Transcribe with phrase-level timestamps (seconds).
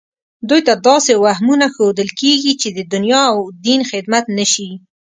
[0.49, 4.69] دوی ته داسې وهمونه ښودل کېږي چې د دنیا او دین خدمت نه شي